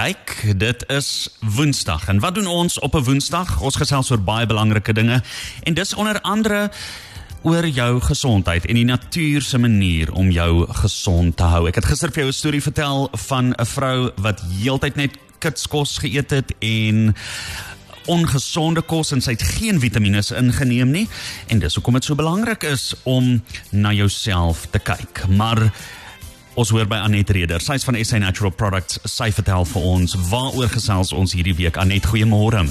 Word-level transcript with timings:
kyk. 0.00 0.56
Dit 0.56 0.84
is 0.88 1.28
Woensdag. 1.40 2.08
En 2.08 2.20
wat 2.20 2.34
doen 2.34 2.46
ons 2.46 2.78
op 2.78 2.94
'n 2.94 3.04
Woensdag? 3.04 3.60
Ons 3.60 3.76
gesels 3.76 4.10
oor 4.10 4.22
baie 4.22 4.46
belangrike 4.46 4.92
dinge 4.92 5.22
en 5.62 5.74
dis 5.74 5.94
onder 5.94 6.20
andere 6.20 6.70
oor 7.42 7.66
jou 7.66 8.00
gesondheid 8.00 8.66
en 8.66 8.74
die 8.74 8.84
natuur 8.84 9.42
se 9.42 9.58
manier 9.58 10.12
om 10.12 10.30
jou 10.30 10.66
gesond 10.72 11.36
te 11.36 11.42
hou. 11.42 11.68
Ek 11.68 11.74
het 11.74 11.84
gister 11.84 12.12
vir 12.12 12.22
jou 12.22 12.28
'n 12.28 12.32
storie 12.32 12.62
vertel 12.62 13.08
van 13.12 13.52
'n 13.52 13.66
vrou 13.66 14.10
wat 14.16 14.40
heeltyd 14.40 14.96
net 14.96 15.18
kitskos 15.38 15.98
geëet 15.98 16.30
het 16.30 16.54
en 16.58 17.14
ongesonde 18.06 18.82
kos 18.82 19.12
en 19.12 19.20
sy 19.20 19.30
het 19.30 19.42
geen 19.42 19.80
vitamiene 19.80 20.22
ingeneem 20.36 20.90
nie 20.90 21.08
en 21.46 21.58
dis 21.58 21.74
hoekom 21.74 21.94
dit 21.94 22.04
so 22.04 22.14
belangrik 22.14 22.62
is 22.62 22.94
om 23.02 23.42
na 23.70 23.92
jouself 23.92 24.66
te 24.70 24.78
kyk. 24.78 25.28
Maar 25.28 25.72
Ons 26.60 26.74
hoor 26.74 26.84
by 26.84 26.98
Anet 27.00 27.30
Reder. 27.32 27.62
Sy's 27.64 27.86
van 27.88 27.96
SA 28.04 28.18
Natural 28.20 28.52
Products. 28.52 28.98
Sy 29.08 29.30
vertel 29.32 29.64
vir 29.70 29.84
ons 29.94 30.12
waaroor 30.28 30.68
gesels 30.68 31.14
ons 31.16 31.32
hierdie 31.32 31.54
week. 31.56 31.78
Anet, 31.80 32.04
goeiemôre. 32.10 32.66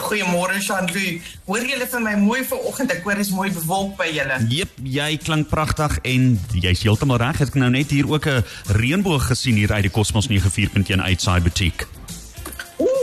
Goeiemôre 0.00 0.56
Jean-Louis. 0.64 1.20
Hoor 1.44 1.66
julle 1.68 1.88
vir 1.92 2.02
my 2.06 2.14
mooi 2.22 2.40
vanoggend? 2.48 2.94
Ek 2.96 3.04
hoor 3.04 3.20
is 3.20 3.28
mooi 3.34 3.50
bewolk 3.52 3.98
by 4.00 4.08
julle. 4.14 4.40
Jep, 4.48 4.80
jy 4.80 5.10
klink 5.20 5.52
pragtig 5.52 5.98
en 6.08 6.38
jy's 6.56 6.86
heeltemal 6.86 7.20
reg. 7.20 7.36
Ek 7.36 7.52
het 7.52 7.60
nou 7.60 7.68
net 7.74 7.92
hier 7.92 8.08
ook 8.08 8.26
'n 8.32 8.44
reënboog 8.80 9.28
gesien 9.28 9.60
hier 9.60 9.72
uit 9.76 9.90
die 9.90 9.92
Cosmos 9.92 10.32
94.1 10.32 11.04
Outside 11.04 11.44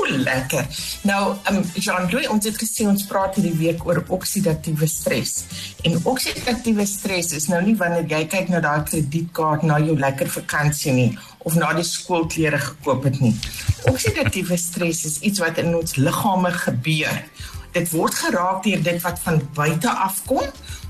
Boutique 0.10 0.24
lekker. 0.24 0.66
Nou, 1.02 1.36
um, 1.52 1.64
Jean-Louis, 1.74 2.28
ons 2.28 2.46
het 2.46 2.58
gesê 2.58 2.88
ons 2.88 3.06
praat 3.08 3.36
hierdie 3.38 3.56
week 3.58 3.86
oor 3.88 4.02
oksidatiewe 4.08 4.88
stres. 4.90 5.44
En 5.88 6.00
oksidatiewe 6.10 6.86
stres 6.90 7.34
is 7.38 7.50
nou 7.52 7.62
nie 7.66 7.76
wanneer 7.78 8.08
jy 8.10 8.24
kyk 8.32 8.50
na 8.50 8.62
daai 8.64 8.84
kredietkaart 8.88 9.66
na 9.68 9.80
jou 9.84 9.98
lekker 10.00 10.32
vakansie 10.40 10.96
nie 10.96 11.12
of 11.48 11.56
na 11.56 11.72
die 11.74 11.86
skoolklere 11.88 12.60
gekoop 12.60 13.08
het 13.08 13.22
nie. 13.24 13.36
Oksidatiewe 13.90 14.58
stres 14.60 15.06
is 15.08 15.20
iets 15.26 15.40
wat 15.44 15.62
in 15.62 15.72
ons 15.78 15.96
liggame 16.00 16.52
gebeur. 16.66 17.24
Dit 17.74 17.92
word 17.94 18.18
geraak 18.18 18.64
deur 18.66 18.84
dit 18.84 19.02
wat 19.06 19.22
van 19.24 19.42
buite 19.56 19.90
afkom 19.90 20.50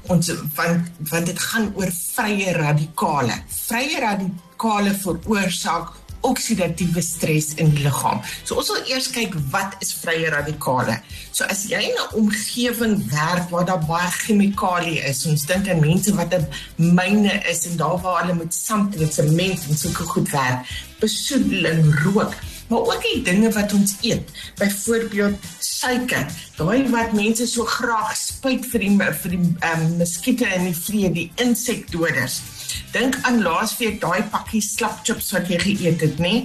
ons 0.09 0.31
want 0.55 1.01
want 1.11 1.27
dit 1.29 1.41
gaan 1.51 1.69
oor 1.77 1.91
vrye 1.93 2.53
radikale. 2.55 3.35
Vrye 3.67 3.99
radikale 4.01 4.95
veroorsaak 5.03 5.98
oksidatiewe 6.21 7.01
stres 7.01 7.53
in 7.55 7.71
die 7.75 7.83
liggaam. 7.83 8.21
So 8.43 8.59
ons 8.59 8.71
wil 8.73 8.91
eers 8.91 9.09
kyk 9.13 9.35
wat 9.53 9.77
is 9.83 9.93
vrye 10.01 10.29
radikale. 10.33 10.99
So 11.31 11.45
as 11.45 11.65
jy 11.69 11.81
in 11.89 11.97
'n 11.97 12.15
omgewing 12.21 12.95
werk 13.11 13.49
waar 13.49 13.65
daar 13.65 13.85
baie 13.85 14.11
chemikalieë 14.25 15.03
is, 15.09 15.25
ons 15.25 15.45
dink 15.45 15.69
aan 15.69 15.79
mense 15.79 16.15
wat 16.15 16.33
'n 16.33 16.47
myne 16.75 17.41
is 17.49 17.65
en 17.65 17.77
daar 17.77 18.01
waar 18.01 18.21
hulle 18.21 18.35
met 18.35 18.53
sand 18.53 18.95
en 18.95 19.11
sement 19.11 19.59
en 19.69 19.77
sulke 19.77 20.03
goed 20.03 20.29
werk, 20.29 20.65
besoedeling, 20.99 21.85
rook, 22.03 22.33
maar 22.69 22.79
ook 22.79 23.01
die 23.01 23.21
dinge 23.21 23.51
wat 23.51 23.73
ons 23.73 23.95
eet. 24.01 24.29
Byvoorbeeld 24.55 25.35
suiker. 25.59 26.25
Daai 26.55 26.89
wat 26.89 27.13
mense 27.13 27.47
so 27.47 27.65
graag 27.65 28.15
spuit 28.17 28.65
vir 28.65 28.79
die 28.79 28.95
vir 28.97 29.31
die 29.35 29.55
ehm 29.59 29.85
um, 29.85 29.97
muskiete 29.97 30.45
en 30.45 30.63
die 30.69 30.75
vliee, 30.75 31.11
die 31.11 31.31
insekdoders. 31.35 32.41
Dink 32.89 33.19
aan 33.21 33.43
laasweek 33.45 33.99
daai 34.01 34.23
pakkie 34.33 34.61
slap 34.65 35.03
chips 35.05 35.27
wat 35.35 35.49
jy 35.51 35.59
geëet 35.61 36.01
het, 36.01 36.15
nê? 36.17 36.39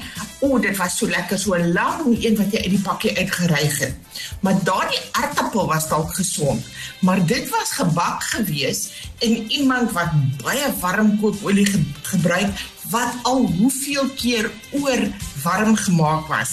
O, 0.45 0.59
dit 0.61 0.77
was 0.77 0.99
so 0.99 1.09
lekker, 1.09 1.39
so 1.41 1.57
lang 1.57 2.03
een 2.13 2.37
wat 2.37 2.53
jy 2.53 2.61
uit 2.67 2.75
die 2.75 2.83
pakkie 2.85 3.15
uitgeryg 3.17 3.79
het. 3.81 4.19
Maar 4.45 4.59
daardie 4.67 5.01
aartappel 5.17 5.71
was 5.71 5.89
dalk 5.89 6.13
gesond, 6.19 6.67
maar 7.01 7.23
dit 7.25 7.49
was 7.49 7.73
gebak 7.79 8.27
gewees 8.35 8.83
in 9.25 9.49
iemand 9.57 9.95
wat 9.97 10.13
baie 10.43 10.69
warm 10.83 11.15
kookolie 11.23 11.65
ge 11.71 11.81
gebruik 12.11 12.53
wat 12.93 13.25
al 13.25 13.47
hoeveel 13.57 14.13
keer 14.21 14.51
oor 14.83 15.01
warm 15.47 15.73
gemaak 15.77 16.29
was. 16.29 16.53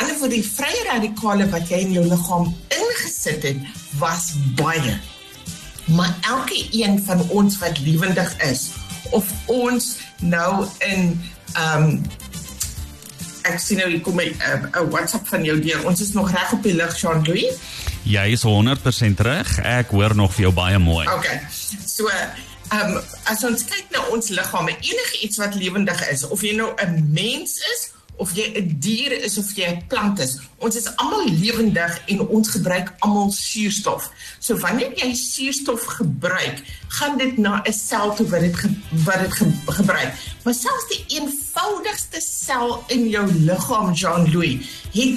Ander 0.00 0.20
vir 0.20 0.34
die 0.36 0.44
vrye 0.44 0.84
radikale 0.90 1.48
wat 1.52 1.72
jy 1.72 1.80
in 1.86 1.96
jou 1.96 2.04
liggaam 2.04 2.52
ingesit 2.76 3.48
het, 3.48 3.64
was 4.02 4.34
baie. 4.60 4.98
Maar 5.88 6.12
elke 6.28 6.60
een 6.76 7.00
van 7.08 7.24
ons 7.32 7.56
wat 7.64 7.80
lewendig 7.88 8.36
is, 8.44 8.68
of 9.10 9.28
ons 9.46 9.96
nou 10.20 10.66
in 10.78 11.14
ehm 11.54 11.84
um, 11.84 12.02
ek 13.48 13.56
sien 13.58 13.80
nou 13.80 13.88
hier 13.88 14.02
kom 14.04 14.20
'n 14.20 14.34
uh, 14.36 14.82
WhatsApp 14.92 15.26
van 15.28 15.44
jou 15.44 15.58
deur. 15.60 15.86
Ons 15.86 16.00
is 16.00 16.12
nog 16.12 16.30
reg 16.30 16.52
op 16.52 16.62
die 16.62 16.74
lig, 16.74 17.00
Jean-Louis. 17.00 17.56
Jy 18.02 18.26
is 18.36 18.44
100% 18.44 19.20
reg. 19.24 19.58
Ek 19.58 19.90
hoor 19.90 20.14
nog 20.14 20.34
vir 20.34 20.42
jou 20.48 20.52
baie 20.54 20.78
mooi. 20.78 21.06
Okay. 21.08 21.40
So, 21.86 22.06
ehm 22.08 22.96
um, 22.96 23.00
as 23.24 23.44
ons 23.44 23.64
kyk 23.64 23.88
na 23.90 24.04
ons 24.12 24.28
liggame, 24.28 24.76
enige 24.80 25.22
iets 25.24 25.40
wat 25.42 25.54
lewendig 25.54 26.08
is, 26.10 26.26
of 26.28 26.42
jy 26.42 26.54
nou 26.54 26.70
'n 26.76 27.08
mens 27.12 27.56
is 27.72 27.90
of 28.20 28.32
jy 28.36 28.46
'n 28.60 28.76
dier 28.78 29.12
is 29.12 29.38
of 29.38 29.48
jy 29.56 29.66
'n 29.66 29.82
plant 29.88 30.20
is. 30.20 30.38
Ons 30.58 30.76
is 30.76 30.88
almal 30.96 31.24
lewendig 31.24 31.92
en 32.06 32.28
ons 32.28 32.48
gebruik 32.48 32.92
almal 32.98 33.30
suurstof. 33.32 34.10
So 34.38 34.56
wanneer 34.58 34.92
jy 34.94 35.14
suurstof 35.14 35.84
gebruik, 35.98 36.62
gaan 36.88 37.18
dit 37.18 37.38
na 37.38 37.62
'n 37.64 37.72
sel 37.72 38.14
toe 38.14 38.28
wat 38.28 38.40
dit 38.40 38.56
ge, 38.56 38.68
wat 39.04 39.20
dit 39.20 39.32
ge, 39.32 39.46
gebruik. 39.66 40.12
Maar 40.44 40.54
selfs 40.54 40.88
die 40.88 41.04
eenvoudigste 41.16 42.20
sel 42.20 42.84
in 42.88 43.08
jou 43.08 43.26
liggaam, 43.32 43.92
Jean-Louis, 43.92 44.58
het 44.92 45.16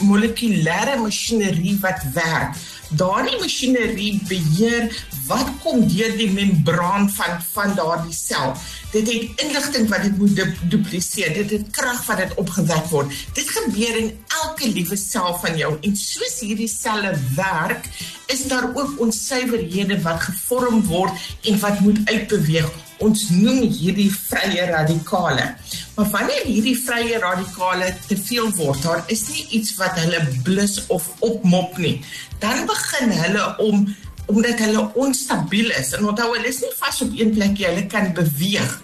molekulêre 0.00 0.96
masjinerie 0.96 1.78
wat 1.80 2.00
werk. 2.14 2.56
Daardie 2.96 3.38
masjinerie 3.40 4.20
beheer 4.28 4.90
wat 5.28 5.48
kom 5.62 5.86
deur 5.88 6.12
die 6.18 6.28
membraan 6.30 7.08
van 7.14 7.38
van 7.54 7.74
daardie 7.78 8.14
sel. 8.14 8.52
Dit 8.92 9.08
het 9.08 9.44
inligting 9.44 9.88
wat 9.88 10.04
dit 10.04 10.18
moet 10.18 10.42
dupliseer. 10.68 11.32
Dit 11.34 11.50
het 11.50 11.70
krag 11.72 12.04
wat 12.06 12.20
dit 12.20 12.34
opgewek 12.42 12.90
word. 12.92 13.14
Dit 13.32 13.48
gebeur 13.48 13.96
in 13.96 14.10
elke 14.42 14.68
liewe 14.68 14.96
sel 15.00 15.32
van 15.40 15.56
jou 15.56 15.72
en 15.80 15.96
soos 15.96 16.40
hierdie 16.44 16.68
selle 16.68 17.14
werk, 17.36 17.88
is 18.32 18.46
daar 18.52 18.68
ook 18.74 19.00
onsuiverhede 19.00 20.00
wat 20.04 20.20
gevorm 20.28 20.84
word 20.86 21.28
en 21.48 21.60
wat 21.64 21.80
moet 21.80 22.00
uitbeweeg. 22.04 22.68
Ons 23.02 23.26
noem 23.34 23.64
hierdie 23.66 24.10
vrye 24.14 24.66
radikale. 24.70 25.48
Maar 25.96 26.08
wanneer 26.12 26.46
hierdie 26.46 26.76
vrye 26.78 27.18
radikale 27.22 27.90
te 28.06 28.16
veel 28.16 28.50
word, 28.58 28.82
daar 28.84 29.02
is 29.12 29.26
nie 29.32 29.46
iets 29.58 29.74
wat 29.80 29.98
hulle 30.00 30.22
blus 30.46 30.78
of 30.94 31.08
opmop 31.20 31.78
nie. 31.82 31.98
Dan 32.42 32.66
begin 32.70 33.14
hulle 33.18 33.46
om 33.66 33.86
omdat 34.30 34.62
hulle 34.62 34.84
onstabiel 35.02 35.72
is 35.76 35.90
en 35.96 36.06
onthou 36.08 36.28
hulle 36.36 36.48
is 36.48 36.60
nie 36.62 36.70
vas 36.78 37.00
op 37.04 37.16
een 37.18 37.32
plek 37.34 37.56
nie, 37.56 37.66
hulle 37.66 37.86
kan 37.90 38.12
beweeg. 38.16 38.76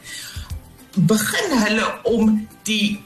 Begin 1.08 1.54
hulle 1.62 1.86
om 2.10 2.34
die 2.68 2.98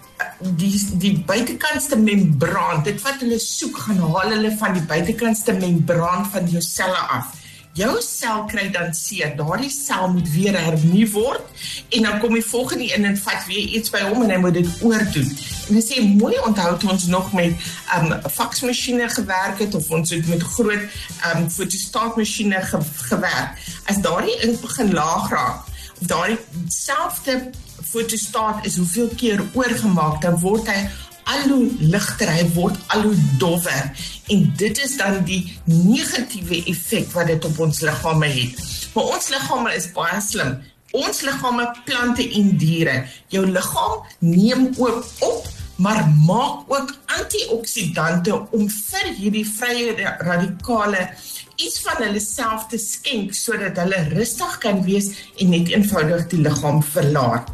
die 0.57 0.71
die 1.03 1.17
buitekantste 1.27 1.97
membraan, 1.99 2.85
dit 2.87 2.99
wat 3.03 3.21
hulle 3.25 3.39
soek, 3.43 3.79
gaan 3.85 4.01
haal 4.01 4.35
hulle 4.37 4.53
van 4.59 4.77
die 4.77 4.85
buitekantste 4.87 5.55
membraan 5.59 6.29
van 6.31 6.47
jou 6.51 6.63
selle 6.63 7.01
af 7.19 7.42
jou 7.73 7.93
sel 8.05 8.45
kry 8.51 8.67
dan 8.73 8.93
seer. 8.95 9.33
Daardie 9.37 9.71
sel 9.73 10.11
moet 10.13 10.29
weer 10.35 10.57
hernuwe 10.59 11.09
word 11.15 11.65
en 11.97 12.07
dan 12.09 12.19
kom 12.21 12.35
die 12.37 12.45
volgende 12.45 12.89
een 12.95 13.05
en 13.09 13.17
vat 13.17 13.47
weer 13.49 13.73
iets 13.79 13.93
by 13.93 14.03
hom 14.11 14.25
en 14.25 14.31
hy 14.35 14.39
moet 14.43 14.59
dit 14.59 14.69
oordoen. 14.85 15.31
En 15.69 15.81
as 15.81 15.89
jy 15.95 16.05
mooi 16.05 16.37
onthou 16.45 16.69
het 16.75 16.85
ons 16.85 17.07
nog 17.13 17.33
met 17.33 17.53
'n 17.53 18.13
um, 18.13 18.31
faksmasjiene 18.31 19.09
gewerk 19.09 19.59
het 19.59 19.75
of 19.75 19.91
ons 19.91 20.11
het 20.11 20.29
met 20.29 20.43
groot 20.43 20.85
um 21.33 21.51
fotostaatmasjiene 21.51 22.61
ge 22.61 22.79
gewerk. 23.09 23.59
As 23.85 24.01
daardie 24.05 24.37
ink 24.41 24.61
begin 24.61 24.93
laag 24.93 25.31
raak 25.31 25.65
of 26.01 26.07
daardie 26.07 26.39
selfde 26.69 27.51
fotostaat 27.93 28.67
is 28.67 28.77
hoeveel 28.77 29.11
keer 29.17 29.41
oorgemaak, 29.53 30.21
dan 30.21 30.39
word 30.41 30.67
hy 30.67 30.89
al 31.25 31.47
hoe 31.49 31.69
ligter, 31.79 32.31
hy 32.31 32.45
word 32.57 32.79
al 32.95 33.07
hoe 33.07 33.17
dowwer 33.39 33.91
en 34.33 34.45
dit 34.57 34.83
is 34.85 34.97
dan 35.01 35.23
die 35.29 35.43
negatiewe 35.69 36.63
effek 36.71 37.11
wat 37.17 37.31
dit 37.33 37.45
op 37.49 37.59
ons 37.67 37.81
liggame 37.85 38.29
het. 38.33 38.61
Maar 38.95 39.17
ons 39.17 39.29
liggame 39.33 39.75
is 39.77 39.89
baie 39.97 40.21
slim. 40.25 40.59
Ons 40.93 41.23
liggame 41.25 41.67
plante 41.87 42.25
en 42.39 42.55
diere. 42.61 43.03
Jou 43.33 43.47
liggaam 43.49 44.03
neem 44.21 44.71
ook 44.77 45.05
op 45.25 45.49
maar 45.83 46.09
maak 46.27 46.59
ook 46.67 46.95
antioksidante 47.19 48.35
om 48.51 48.69
vir 48.71 49.09
hierdie 49.17 49.47
vrye 49.49 49.95
radikale 50.21 51.09
iets 51.57 51.81
van 51.83 52.05
hulle 52.05 52.21
self 52.23 52.69
te 52.71 52.79
skenk 52.79 53.35
sodat 53.37 53.81
hulle 53.83 53.99
rustig 54.13 54.59
kan 54.63 54.83
wees 54.87 55.11
en 55.43 55.53
net 55.55 55.73
eenvoudig 55.73 56.29
die 56.31 56.43
liggaam 56.45 56.83
verlaat. 56.93 57.51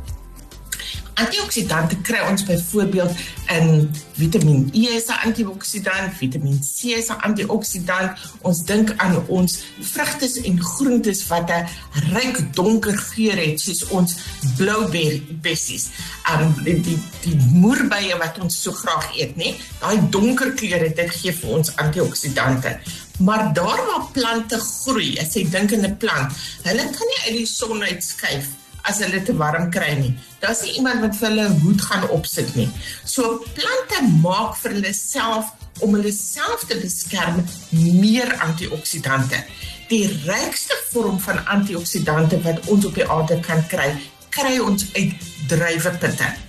Antioksidante 1.19 1.97
kry 2.06 2.20
ons 2.31 2.44
byvoorbeeld 2.47 3.11
in 3.50 3.91
Vitamiin 4.15 4.69
E 4.73 4.87
is 4.94 5.06
'n 5.06 5.19
antioksidant, 5.26 6.15
Vitamiin 6.15 6.61
C 6.62 6.85
is 6.85 7.09
'n 7.09 7.20
antioksidant. 7.20 8.19
Ons 8.43 8.65
dink 8.65 8.94
aan 8.97 9.26
ons 9.26 9.59
vrugte 9.81 10.41
en 10.44 10.62
groentes 10.62 11.26
wat 11.26 11.50
'n 11.50 11.67
ryk 12.15 12.55
donker 12.55 12.99
geur 12.99 13.37
het, 13.37 13.61
soos 13.61 13.87
ons 13.88 14.15
blouberries. 14.56 15.87
Um 16.31 16.55
die 16.65 16.81
die, 16.81 16.99
die 17.20 17.37
moerbeye 17.53 18.17
wat 18.19 18.38
ons 18.38 18.62
so 18.62 18.73
graag 18.73 19.17
eet, 19.17 19.37
nê? 19.37 19.55
Daai 19.81 20.09
donker 20.11 20.53
kleure 20.53 20.93
dit 20.94 21.11
gee 21.11 21.32
vir 21.32 21.50
ons 21.50 21.76
antioksidante. 21.76 22.79
Maar 23.19 23.53
daar 23.53 23.81
waar 23.87 24.06
plante 24.12 24.59
groei, 24.59 25.19
as 25.19 25.35
jy 25.35 25.50
dink 25.50 25.73
aan 25.73 25.85
'n 25.85 25.97
plant, 25.97 26.32
hulle 26.62 26.85
kan 26.91 27.06
nie 27.11 27.23
uit 27.26 27.37
die 27.37 27.47
son 27.47 27.82
uitskuif 27.82 28.47
as 28.88 29.00
hulle 29.05 29.20
te 29.23 29.35
warm 29.37 29.69
kry 29.70 29.93
nie. 30.00 30.14
Daar's 30.40 30.62
nie 30.64 30.76
iemand 30.81 31.02
wat 31.05 31.17
vir 31.17 31.29
hulle 31.29 31.46
'n 31.49 31.61
hoed 31.61 31.81
gaan 31.81 32.08
opsit 32.08 32.55
nie. 32.56 32.69
So 33.05 33.44
plante 33.55 33.99
maak 34.23 34.56
vir 34.62 34.73
hulle 34.73 34.94
self 34.94 35.52
om 35.81 35.94
hulle 35.94 36.12
self 36.12 36.64
te 36.69 36.76
beskerm 36.81 37.44
meer 37.70 38.35
antioksidante. 38.40 39.44
Die 39.88 40.06
rykste 40.26 40.76
vorm 40.90 41.20
van 41.20 41.46
antioksidante 41.46 42.40
wat 42.43 42.67
ons 42.67 42.85
op 42.85 42.94
die 42.94 43.08
aarde 43.08 43.40
kan 43.40 43.67
kry, 43.67 43.94
kry 44.31 44.58
ons 44.58 44.85
uit 44.94 45.12
druiwepitte. 45.49 46.48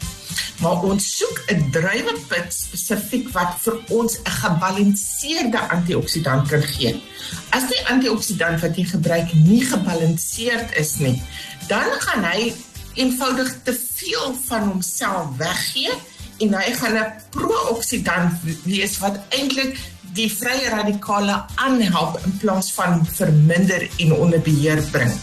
Maar 0.60 0.82
ons 0.84 1.06
soek 1.18 1.38
'n 1.48 1.72
druiwepit 1.72 2.54
spesifiek 2.54 3.30
wat 3.32 3.56
vir 3.64 3.76
ons 3.88 4.18
'n 4.18 4.30
gebalanseerde 4.42 5.60
antioksidant 5.70 6.48
kan 6.48 6.64
gee. 6.64 7.02
As 7.50 7.68
die 7.68 7.88
antioksidant 7.88 8.60
wat 8.62 8.76
jy 8.76 8.84
gebruik 8.84 9.34
nie 9.34 9.66
gebalanseerd 9.66 10.76
is 10.76 10.96
nie, 10.96 11.24
dan 11.68 11.88
gaan 12.00 12.24
hy 12.24 12.54
eenvoudig 12.94 13.56
te 13.64 13.80
veel 13.96 14.36
van 14.46 14.68
homself 14.68 15.38
weggee 15.38 15.92
en 16.38 16.54
hy 16.54 16.74
gaan 16.74 16.98
'n 16.98 17.14
pro-oksidant 17.30 18.34
wees 18.64 18.98
wat 19.00 19.20
eintlik 19.30 19.78
die 20.14 20.32
vrye 20.32 20.70
radikale 20.70 21.46
aanhelp 21.56 22.20
in 22.26 22.38
plaas 22.38 22.74
van 22.74 23.06
verminder 23.06 23.90
en 23.98 24.14
onder 24.14 24.42
beheer 24.42 24.84
bring. 24.92 25.14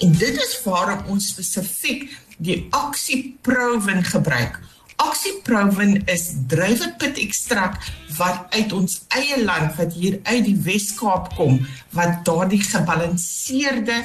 En 0.00 0.12
dit 0.12 0.36
is 0.36 0.60
waarom 0.64 1.04
ons 1.06 1.28
spesifiek 1.28 2.10
die 2.38 2.66
oxyprovin 2.70 4.04
gebruik 4.04 4.60
Oxyprovin 5.04 6.02
is 6.10 6.30
druiwepit 6.48 7.18
ekstrak 7.22 7.78
wat 8.16 8.46
uit 8.54 8.72
ons 8.72 9.00
eie 9.18 9.40
land 9.44 9.74
wat 9.78 9.94
hier 9.96 10.18
uit 10.22 10.44
die 10.46 10.56
Wes-Kaap 10.66 11.32
kom 11.38 11.60
wat 11.96 12.22
daardie 12.26 12.62
gebalanseerde 12.62 14.02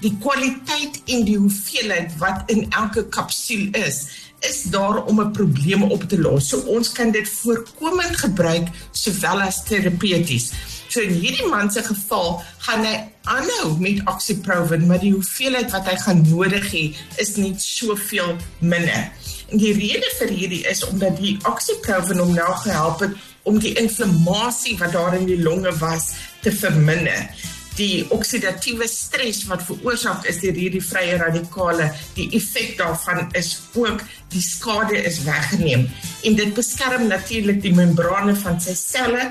Die 0.02 0.14
kwaliteit 0.22 1.02
en 1.06 1.26
die 1.26 1.38
hoeveelheid 1.38 2.14
wat 2.22 2.46
in 2.46 2.66
elke 2.70 3.08
kapsule 3.10 3.72
is, 3.86 4.06
is 4.40 4.64
daar 4.64 5.04
om 5.06 5.22
'n 5.22 5.32
probleem 5.32 5.84
op 5.84 6.04
te 6.04 6.20
los. 6.20 6.48
So 6.48 6.58
ons 6.58 6.92
kan 6.92 7.12
dit 7.12 7.30
voorkomend 7.30 8.18
gebruik 8.18 8.68
sowel 8.92 9.42
as 9.42 9.64
terapeuties. 9.64 10.52
So 10.88 11.00
in 11.00 11.14
hierdie 11.14 11.46
man 11.46 11.72
se 11.72 11.84
geval 11.84 12.42
gaan 12.58 12.86
hy 12.86 13.08
aanhou 13.24 13.80
met 13.80 14.02
oxyprovin, 14.06 14.88
maar 14.88 15.00
die 15.00 15.14
hoeveelheid 15.14 15.72
wat 15.72 15.86
hy 15.86 15.96
gaan 15.96 16.30
nodig 16.30 16.72
hê 16.72 16.96
is 17.16 17.36
net 17.36 17.62
soveel 17.62 18.36
minder. 18.60 19.12
En 19.50 19.58
die 19.58 19.74
rede 19.74 20.12
vir 20.20 20.28
hierdie 20.28 20.64
is 20.68 20.86
omdat 20.86 21.18
die 21.18 21.38
oxyprovin 21.44 22.18
hom 22.18 22.34
nou 22.34 22.54
gehelp 22.56 23.00
het 23.00 23.14
om 23.44 23.60
die 23.60 23.74
inflammasie 23.74 24.78
wat 24.78 24.92
daar 24.92 25.16
in 25.16 25.26
die 25.26 25.42
longe 25.42 25.78
was 25.78 26.14
te 26.42 26.52
verminder 26.52 27.30
die 27.80 28.06
oksidatiewe 28.12 28.88
stres 28.92 29.46
wat 29.50 29.64
veroorsaak 29.68 30.26
is 30.30 30.42
deur 30.44 30.58
hierdie 30.58 30.84
vrye 30.84 31.18
radikale, 31.22 31.90
die 32.18 32.28
effek 32.38 32.76
daarvan 32.80 33.30
is 33.40 33.56
ook 33.80 34.04
die 34.34 34.44
skade 34.44 35.00
is 35.10 35.22
weggeneem 35.28 35.88
en 36.28 36.36
dit 36.40 36.54
beskerm 36.58 37.08
natuurlik 37.08 37.62
die 37.64 37.76
membrane 37.76 38.36
van 38.44 38.60
sy 38.62 38.76
selle 38.78 39.30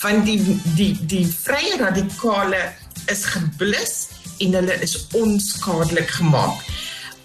van 0.00 0.24
die 0.26 0.40
die 0.78 0.92
die 1.08 1.26
vrye 1.28 1.78
radikale 1.80 2.62
is 3.12 3.24
geblus 3.34 3.94
en 4.42 4.56
hulle 4.58 4.74
is 4.82 4.96
onskadelik 5.14 6.10
gemaak. 6.18 6.64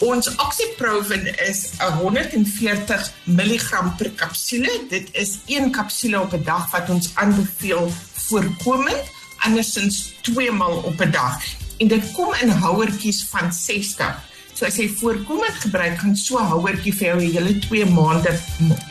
Ons 0.06 0.30
oxyprovin 0.40 1.26
is 1.44 1.66
140 1.80 3.08
mg 3.28 3.80
per 4.00 4.12
kapsule. 4.22 4.72
Dit 4.92 5.10
is 5.12 5.40
een 5.52 5.74
kapsule 5.76 6.22
op 6.22 6.34
'n 6.34 6.44
dag 6.44 6.70
wat 6.72 6.90
ons 6.90 7.12
aanbeveel 7.16 7.92
voorkomend 8.30 9.18
andersins 9.46 10.14
2 10.22 10.52
maal 10.52 10.82
op 10.86 11.02
'n 11.02 11.12
dag 11.12 11.44
en 11.78 11.88
dit 11.88 12.12
kom 12.12 12.34
in 12.42 12.50
houertjies 12.50 13.24
van 13.32 13.54
60. 13.54 14.28
So 14.54 14.66
as 14.66 14.76
jy 14.76 14.90
voorkomend 14.90 15.62
gebruik 15.64 16.00
gaan 16.00 16.16
so 16.16 16.38
houertjie 16.38 16.94
vir 16.94 17.08
jou 17.08 17.20
'n 17.20 17.32
hele 17.32 17.60
2 17.60 17.86
maande 17.86 18.40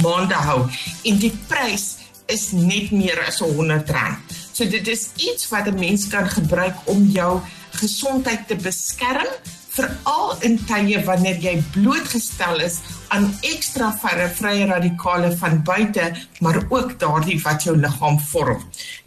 maande 0.00 0.34
hou 0.34 0.70
en 1.04 1.18
die 1.18 1.34
prys 1.46 1.96
is 2.26 2.52
net 2.52 2.90
meer 2.90 3.20
as 3.26 3.40
R100. 3.40 4.16
So 4.52 4.64
dit 4.64 4.88
is 4.88 5.08
iets 5.16 5.48
wat 5.48 5.66
'n 5.66 5.78
mens 5.78 6.08
kan 6.08 6.28
gebruik 6.28 6.76
om 6.84 7.04
jou 7.10 7.40
gesondheid 7.70 8.48
te 8.48 8.56
beskerm 8.56 9.28
veral 9.78 10.34
in 10.46 10.56
tye 10.68 10.98
wanneer 11.06 11.38
jy 11.42 11.54
blootgestel 11.74 12.62
is 12.66 12.80
aan 13.14 13.28
ekstra 13.46 13.92
vrye 14.00 14.66
radikale 14.70 15.30
van 15.40 15.62
buite, 15.64 16.08
maar 16.40 16.58
ook 16.68 16.96
daardie 17.00 17.38
wat 17.44 17.64
jou 17.66 17.76
liggaam 17.76 18.18
vorm. 18.30 18.64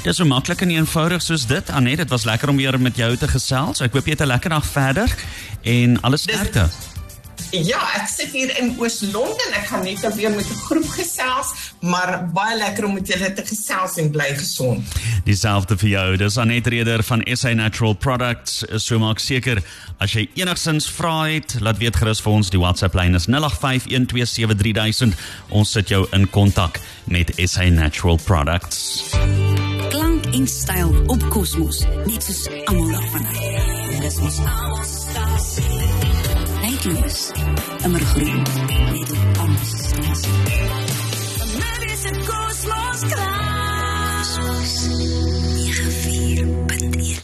Dis 0.02 0.18
so 0.18 0.26
maklik 0.26 0.64
en 0.64 0.70
eenvoudig 0.74 1.22
soos 1.22 1.44
dit. 1.46 1.68
Anet, 1.70 2.00
dit 2.02 2.10
was 2.10 2.24
lekker 2.26 2.50
om 2.50 2.56
weer 2.58 2.74
met 2.80 2.96
jou 2.98 3.12
te 3.16 3.28
gesels. 3.30 3.84
Ek 3.86 3.94
hoop 3.94 4.06
jy 4.06 4.16
het 4.16 4.22
'n 4.22 4.34
lekker 4.34 4.50
dag 4.50 4.66
verder 4.66 5.14
en 5.62 6.00
alles 6.02 6.22
sterkte. 6.22 6.66
Ja, 7.52 7.78
ek 8.00 8.08
sit 8.08 8.32
hier 8.32 8.48
in 8.58 8.78
Oos-London. 8.80 9.52
Ek 9.52 9.66
gaan 9.68 9.84
net 9.84 10.14
weer 10.16 10.30
met 10.30 10.48
'n 10.48 10.54
groep 10.64 10.88
gesels, 10.88 11.52
maar 11.80 12.30
baie 12.32 12.56
lekker 12.56 12.84
om 12.84 12.94
met 12.94 13.06
julle 13.06 13.32
te 13.32 13.44
gesels 13.46 13.96
en 13.96 14.10
bly 14.10 14.34
gesond. 14.36 14.82
Dieselfde 15.24 15.76
vir 15.76 15.88
jou. 15.88 16.16
Dis 16.16 16.36
Anet 16.36 16.66
Reder 16.66 17.02
van 17.02 17.22
SA 17.36 17.52
Natural 17.52 17.92
Products. 17.94 18.64
So 18.76 18.98
maak 18.98 19.18
seker 19.18 19.62
as 19.98 20.12
jy 20.12 20.28
enigsins 20.34 20.90
vra 20.90 21.22
het, 21.24 21.56
laat 21.60 21.78
weet 21.78 21.96
gerus 21.96 22.20
vir 22.20 22.32
ons. 22.32 22.50
Die 22.50 22.58
WhatsApp 22.58 22.94
lyn 22.94 23.14
is 23.14 23.26
0851273000. 23.26 25.14
Ons 25.48 25.70
sit 25.70 25.88
jou 25.88 26.06
in 26.12 26.30
kontak 26.30 26.80
met 27.04 27.32
SA 27.36 27.68
Natural 27.68 28.18
Products 28.24 29.12
en 30.32 30.46
styl 30.46 30.94
op 31.06 31.28
Cosmos, 31.28 31.84
net 32.04 32.22
soos 32.24 32.48
almal 32.64 32.90
daarvan. 32.90 33.26
Dis 34.00 34.18
mos 34.20 34.38
alstasie. 34.46 35.64
Netloos, 36.60 37.30
immer 37.84 38.00
groen, 38.00 38.42
net 38.92 39.10
op 39.10 39.38
alstasie. 39.46 40.80
se 42.02 42.10
kosmos 42.26 43.00
kraai. 43.10 43.52
94.1 45.62 47.21